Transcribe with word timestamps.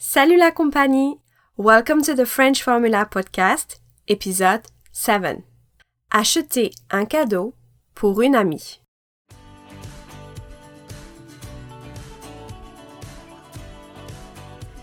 Salut 0.00 0.36
la 0.38 0.52
compagnie! 0.52 1.18
Welcome 1.56 2.02
to 2.02 2.14
the 2.14 2.24
French 2.24 2.62
Formula 2.62 3.04
Podcast, 3.04 3.80
épisode 4.06 4.62
7. 4.92 5.42
Acheter 6.12 6.70
un 6.92 7.04
cadeau 7.04 7.54
pour 7.96 8.22
une 8.22 8.36
amie. 8.36 8.78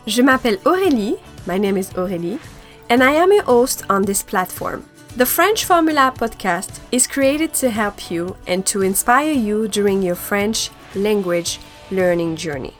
Je 0.05 0.21
m'appelle 0.21 0.59
Aurélie, 0.65 1.15
my 1.47 1.57
name 1.57 1.77
is 1.77 1.91
Aurélie, 1.95 2.39
and 2.89 3.01
I 3.01 3.13
am 3.13 3.31
a 3.31 3.41
host 3.43 3.85
on 3.89 4.01
this 4.01 4.21
platform. 4.21 4.83
The 5.15 5.25
French 5.25 5.63
Formula 5.63 6.11
podcast 6.13 6.81
is 6.91 7.07
created 7.07 7.53
to 7.61 7.69
help 7.69 8.11
you 8.11 8.35
and 8.47 8.65
to 8.65 8.81
inspire 8.81 9.31
you 9.31 9.69
during 9.69 10.03
your 10.03 10.15
French 10.15 10.71
language 10.93 11.59
learning 11.89 12.35
journey. 12.35 12.73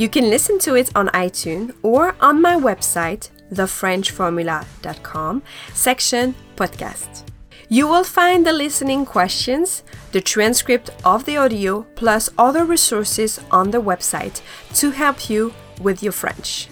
You 0.00 0.08
can 0.08 0.30
listen 0.30 0.58
to 0.60 0.76
it 0.76 0.90
on 0.96 1.08
iTunes 1.08 1.74
or 1.82 2.16
on 2.22 2.40
my 2.40 2.54
website, 2.56 3.28
thefrenchformula.com, 3.52 5.42
section 5.74 6.34
podcast. 6.56 7.24
You 7.68 7.86
will 7.86 8.04
find 8.04 8.46
the 8.46 8.54
listening 8.54 9.04
questions, 9.04 9.82
the 10.12 10.22
transcript 10.22 10.88
of 11.04 11.26
the 11.26 11.36
audio, 11.36 11.82
plus 11.96 12.30
other 12.38 12.64
resources 12.64 13.40
on 13.50 13.72
the 13.72 13.82
website 13.82 14.40
to 14.76 14.92
help 14.92 15.28
you 15.28 15.52
with 15.82 16.02
your 16.02 16.12
French. 16.12 16.68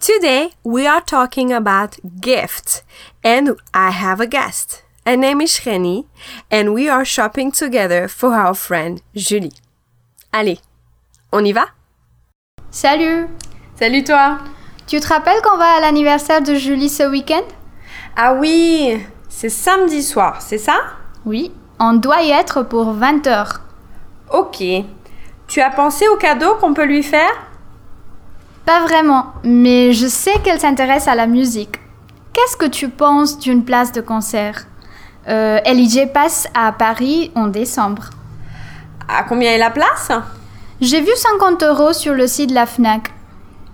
Today 0.00 0.54
we 0.64 0.88
are 0.88 1.00
talking 1.00 1.52
about 1.52 2.20
gifts, 2.20 2.82
and 3.22 3.60
I 3.72 3.92
have 3.92 4.20
a 4.20 4.26
guest. 4.26 4.82
Her 5.04 5.16
name 5.16 5.40
is 5.40 5.60
Reni, 5.66 6.06
and 6.48 6.72
we 6.72 6.88
are 6.88 7.04
shopping 7.04 7.50
together 7.50 8.06
for 8.06 8.34
our 8.34 8.54
friend 8.54 9.00
Julie. 9.16 9.52
Allez, 10.32 10.60
on 11.32 11.44
y 11.44 11.52
va? 11.52 11.66
Salut 12.70 13.26
Salut 13.74 14.04
toi! 14.04 14.38
Tu 14.86 15.00
te 15.00 15.08
rappelles 15.08 15.42
qu'on 15.42 15.56
va 15.56 15.76
à 15.76 15.80
l'anniversaire 15.80 16.40
de 16.40 16.54
Julie 16.54 16.88
ce 16.88 17.02
week-end? 17.02 17.42
Ah 18.16 18.34
oui, 18.34 19.04
c'est 19.28 19.48
samedi 19.48 20.04
soir, 20.04 20.40
c'est 20.40 20.58
ça? 20.58 20.76
Oui, 21.24 21.50
on 21.80 21.94
doit 21.94 22.22
y 22.22 22.30
être 22.30 22.62
pour 22.62 22.94
20h. 22.94 23.56
Ok. 24.32 24.62
Tu 25.48 25.60
as 25.60 25.70
pensé 25.70 26.06
au 26.06 26.16
cadeau 26.16 26.54
qu'on 26.60 26.74
peut 26.74 26.86
lui 26.86 27.02
faire? 27.02 27.32
Pas 28.64 28.84
vraiment, 28.84 29.32
mais 29.42 29.92
je 29.94 30.06
sais 30.06 30.38
qu'elle 30.44 30.60
s'intéresse 30.60 31.08
à 31.08 31.16
la 31.16 31.26
musique. 31.26 31.80
Qu'est-ce 32.32 32.56
que 32.56 32.66
tu 32.66 32.88
penses 32.88 33.40
d'une 33.40 33.64
place 33.64 33.90
de 33.90 34.00
concert? 34.00 34.66
Euh, 35.28 35.60
LIJ 35.64 36.12
passe 36.12 36.48
à 36.54 36.72
Paris 36.72 37.30
en 37.34 37.46
décembre. 37.46 38.10
À 39.08 39.22
combien 39.24 39.52
est 39.52 39.58
la 39.58 39.70
place? 39.70 40.10
J'ai 40.80 41.00
vu 41.00 41.12
50 41.14 41.62
euros 41.62 41.92
sur 41.92 42.14
le 42.14 42.26
site 42.26 42.50
de 42.50 42.54
la 42.54 42.66
FNAC. 42.66 43.12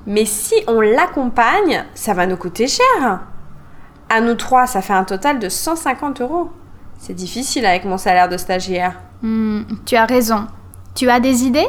Mais 0.06 0.24
si 0.24 0.54
on 0.66 0.80
l'accompagne, 0.80 1.84
ça 1.94 2.14
va 2.14 2.26
nous 2.26 2.36
coûter 2.36 2.66
cher. 2.66 3.20
À 4.08 4.20
nous 4.20 4.34
trois, 4.34 4.66
ça 4.66 4.80
fait 4.80 4.94
un 4.94 5.04
total 5.04 5.38
de 5.38 5.48
150 5.48 6.20
euros. 6.20 6.50
C'est 6.98 7.14
difficile 7.14 7.66
avec 7.66 7.84
mon 7.84 7.98
salaire 7.98 8.28
de 8.28 8.36
stagiaire. 8.36 8.94
Hmm, 9.22 9.62
tu 9.86 9.96
as 9.96 10.06
raison. 10.06 10.46
Tu 10.94 11.08
as 11.10 11.20
des 11.20 11.44
idées? 11.44 11.68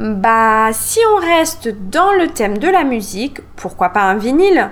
Bah, 0.00 0.68
si 0.72 1.00
on 1.14 1.20
reste 1.20 1.68
dans 1.90 2.12
le 2.12 2.28
thème 2.28 2.58
de 2.58 2.68
la 2.68 2.84
musique, 2.84 3.40
pourquoi 3.56 3.90
pas 3.90 4.02
un 4.02 4.16
vinyle? 4.16 4.70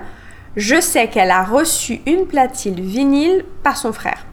Je 0.57 0.81
sais 0.81 1.07
qu'elle 1.07 1.29
a 1.29 1.43
reçu 1.43 2.01
une 2.07 2.25
platine 2.25 2.81
vinyle 2.81 3.45
par 3.61 3.77
son 3.77 3.93
frère. 3.93 4.25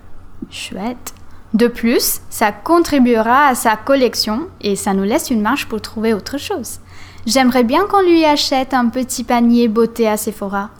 Chouette. 0.50 1.12
De 1.52 1.68
plus, 1.68 2.22
ça 2.30 2.50
contribuera 2.50 3.46
à 3.48 3.54
sa 3.54 3.76
collection 3.76 4.48
et 4.62 4.74
ça 4.74 4.94
nous 4.94 5.02
laisse 5.02 5.28
une 5.28 5.42
marge 5.42 5.66
pour 5.66 5.82
trouver 5.82 6.14
autre 6.14 6.38
chose. 6.38 6.80
J'aimerais 7.26 7.62
bien 7.62 7.84
qu'on 7.84 8.00
lui 8.00 8.24
achète 8.24 8.72
un 8.72 8.88
petit 8.88 9.22
panier 9.22 9.68
beauté 9.68 10.08
à 10.08 10.16
Sephora. 10.16 10.70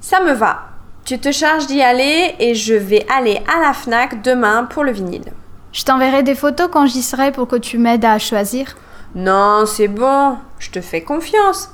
Ça 0.00 0.20
me 0.20 0.32
va. 0.32 0.64
Tu 1.04 1.20
te 1.20 1.30
charges 1.30 1.68
d'y 1.68 1.80
aller 1.80 2.34
et 2.40 2.56
je 2.56 2.74
vais 2.74 3.06
aller 3.08 3.40
à 3.46 3.60
la 3.60 3.72
FNAC 3.72 4.20
demain 4.22 4.64
pour 4.64 4.82
le 4.82 4.90
vinyle. 4.90 5.32
Je 5.70 5.84
t'enverrai 5.84 6.24
des 6.24 6.34
photos 6.34 6.68
quand 6.72 6.86
j'y 6.86 7.02
serai 7.02 7.30
pour 7.30 7.46
que 7.46 7.54
tu 7.54 7.78
m'aides 7.78 8.04
à 8.04 8.18
choisir. 8.18 8.74
Non, 9.14 9.64
c'est 9.64 9.86
bon, 9.86 10.38
je 10.58 10.70
te 10.70 10.80
fais 10.80 11.02
confiance. 11.02 11.70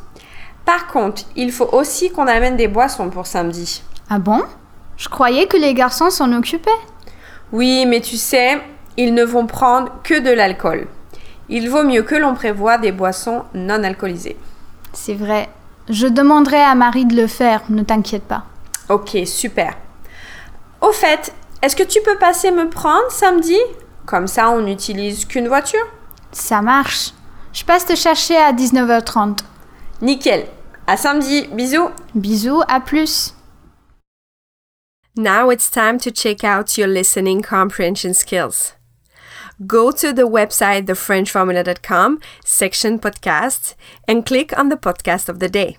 Par 0.65 0.87
contre, 0.87 1.23
il 1.37 1.53
faut 1.53 1.69
aussi 1.73 2.11
qu'on 2.11 2.27
amène 2.27 2.57
des 2.57 2.69
boissons 2.69 3.11
pour 3.11 3.27
samedi. 3.27 3.83
Ah 4.09 4.19
bon? 4.19 4.43
Je 4.97 5.09
croyais 5.09 5.47
que 5.47 5.57
les 5.57 5.75
garçons 5.75 6.11
s'en 6.11 6.33
occupaient. 6.33 6.71
Oui, 7.53 7.85
mais 7.87 8.01
tu 8.01 8.17
sais, 8.17 8.61
ils 8.97 9.15
ne 9.15 9.25
vont 9.25 9.47
prendre 9.47 9.91
que 10.03 10.21
de 10.21 10.31
l'alcool. 10.31 10.87
Il 11.49 11.69
vaut 11.69 11.83
mieux 11.83 12.03
que 12.03 12.15
l'on 12.15 12.35
prévoie 12.35 12.79
des 12.79 12.93
boissons 12.93 13.45
non 13.55 13.83
alcoolisées. 13.83 14.37
C'est 14.93 15.15
vrai. 15.15 15.49
Je 15.89 16.07
demanderai 16.07 16.61
à 16.61 16.75
Marie 16.75 17.07
de 17.07 17.17
le 17.17 17.27
faire, 17.27 17.63
ne 17.69 17.83
t'inquiète 17.83 18.23
pas. 18.23 18.45
Ok, 18.89 19.17
super. 19.27 19.75
Au 20.81 20.93
fait, 20.93 21.35
est-ce 21.63 21.77
que 21.77 21.83
tu 21.83 22.01
peux 22.03 22.17
passer 22.17 22.51
me 22.51 22.69
prendre 22.69 23.11
samedi? 23.11 23.59
Comme 24.07 24.27
ça, 24.27 24.51
on 24.51 24.63
n'utilise 24.63 25.25
qu'une 25.25 25.49
voiture 25.49 25.85
Ça 26.33 26.63
marche. 26.63 27.13
Je 27.53 27.65
passe 27.65 27.87
te 27.87 27.95
chercher 27.95 28.37
à 28.37 28.53
19h30. 28.53 29.39
Nickel. 30.03 30.49
À 30.87 30.97
samedi. 30.97 31.47
Bisous. 31.55 31.93
Bisous, 32.15 32.63
à 32.69 32.81
plus. 32.81 33.35
Now 35.17 35.51
it's 35.51 35.71
time 35.71 35.99
to 36.01 36.11
check 36.11 36.43
out 36.43 36.77
your 36.77 36.89
listening 36.89 37.41
comprehension 37.41 38.13
skills. 38.13 38.73
Go 39.65 39.93
to 39.93 40.13
the 40.13 40.27
website 40.27 40.87
thefrenchformula.com 40.87 42.19
section 42.45 42.99
podcast 42.99 43.75
and 44.09 44.27
click 44.27 44.59
on 44.59 44.71
the 44.71 44.77
podcast 44.77 45.29
of 45.29 45.39
the 45.39 45.49
day. 45.49 45.77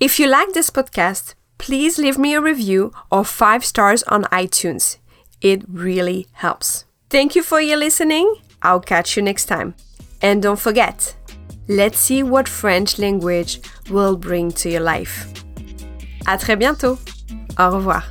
If 0.00 0.18
you 0.18 0.26
like 0.26 0.52
this 0.52 0.70
podcast, 0.70 1.34
please 1.58 1.98
leave 1.98 2.18
me 2.18 2.34
a 2.34 2.40
review 2.40 2.92
or 3.12 3.24
5 3.24 3.64
stars 3.64 4.02
on 4.04 4.24
iTunes. 4.24 4.96
It 5.40 5.62
really 5.68 6.26
helps. 6.32 6.84
Thank 7.10 7.36
you 7.36 7.44
for 7.44 7.60
your 7.60 7.76
listening. 7.76 8.34
I'll 8.62 8.80
catch 8.80 9.16
you 9.16 9.22
next 9.22 9.46
time. 9.46 9.74
And 10.20 10.42
don't 10.42 10.58
forget, 10.58 11.14
let's 11.68 11.98
see 11.98 12.22
what 12.22 12.48
French 12.48 12.98
language 12.98 13.60
will 13.90 14.16
bring 14.16 14.50
to 14.52 14.68
your 14.68 14.82
life. 14.82 15.26
À 16.26 16.36
très 16.38 16.56
bientôt. 16.56 16.98
Au 17.58 17.70
revoir. 17.70 18.04